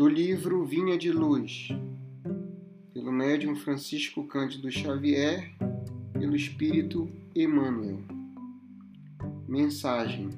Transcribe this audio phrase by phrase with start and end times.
[0.00, 1.68] do livro Vinha de Luz,
[2.94, 5.54] pelo médium Francisco Cândido Xavier,
[6.14, 7.06] pelo Espírito
[7.36, 8.00] Emmanuel.
[9.46, 10.30] Mensagem: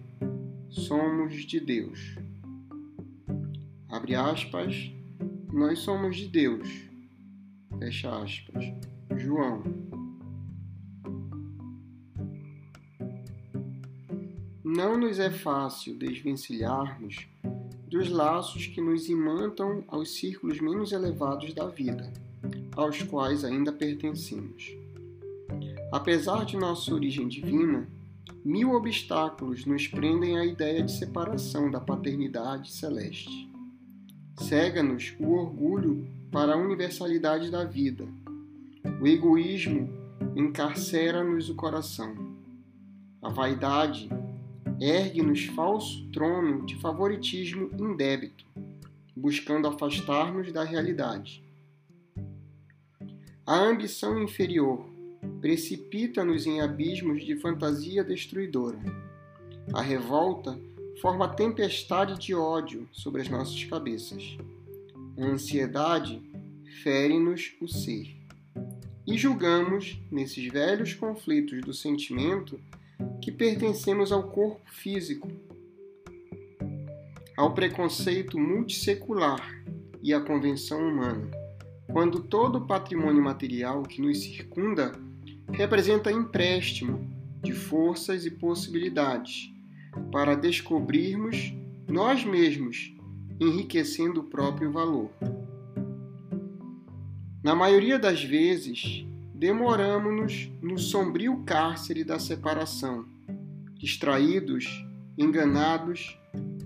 [0.68, 2.16] Somos de Deus.
[3.88, 4.90] Abre aspas,
[5.52, 6.68] nós somos de Deus.
[7.78, 8.64] Fecha aspas.
[9.16, 9.62] João.
[14.64, 17.28] Não nos é fácil desvencilharmos
[17.92, 22.10] dos laços que nos imantam aos círculos menos elevados da vida,
[22.74, 24.74] aos quais ainda pertencemos.
[25.92, 27.86] Apesar de nossa origem divina,
[28.42, 33.52] mil obstáculos nos prendem à ideia de separação da paternidade celeste.
[34.38, 38.08] Cega-nos o orgulho para a universalidade da vida.
[39.02, 39.90] O egoísmo
[40.34, 42.14] encarcera-nos o coração.
[43.20, 44.08] A vaidade
[44.82, 48.44] ergue-nos falso trono de favoritismo indébito,
[49.14, 51.40] buscando afastar-nos da realidade.
[53.46, 54.84] A ambição inferior
[55.40, 58.80] precipita-nos em abismos de fantasia destruidora.
[59.72, 60.58] A revolta
[61.00, 64.36] forma tempestade de ódio sobre as nossas cabeças.
[65.16, 66.20] A ansiedade
[66.82, 68.16] fere-nos o ser.
[69.06, 72.58] E julgamos, nesses velhos conflitos do sentimento,
[73.20, 75.28] que pertencemos ao corpo físico,
[77.36, 79.62] ao preconceito multissecular
[80.02, 81.30] e à convenção humana,
[81.90, 84.92] quando todo o patrimônio material que nos circunda
[85.52, 87.10] representa empréstimo
[87.42, 89.52] de forças e possibilidades
[90.10, 91.52] para descobrirmos
[91.88, 92.94] nós mesmos,
[93.40, 95.10] enriquecendo o próprio valor.
[97.42, 99.04] Na maioria das vezes,
[99.42, 103.04] demoramos-nos no sombrio cárcere da separação,
[103.74, 104.86] distraídos,
[105.18, 106.16] enganados,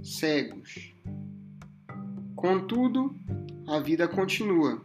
[0.02, 0.92] cegos.
[2.34, 3.16] Contudo,
[3.66, 4.82] a vida continua,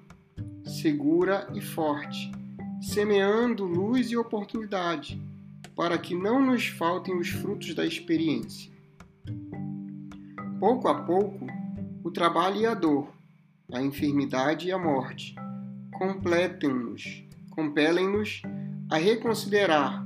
[0.64, 2.32] segura e forte,
[2.82, 5.22] semeando luz e oportunidade,
[5.76, 8.72] para que não nos faltem os frutos da experiência.
[10.62, 11.46] Pouco a pouco,
[12.06, 13.12] o trabalho e a dor,
[13.70, 15.36] a enfermidade e a morte
[15.92, 18.42] completem-nos compelem-nos
[18.90, 20.06] a reconsiderar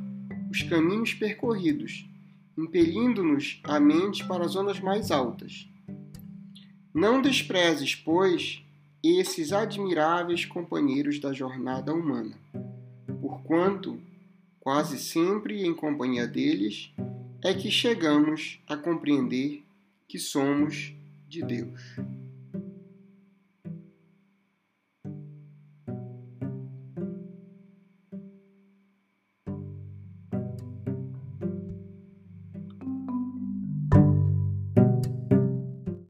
[0.51, 2.07] os caminhos percorridos,
[2.57, 5.67] impelindo-nos a mente para as zonas mais altas.
[6.93, 8.63] Não desprezes, pois,
[9.03, 12.37] esses admiráveis companheiros da jornada humana,
[13.21, 13.99] porquanto,
[14.59, 16.91] quase sempre em companhia deles,
[17.43, 19.63] é que chegamos a compreender
[20.07, 20.93] que somos
[21.27, 21.81] de Deus.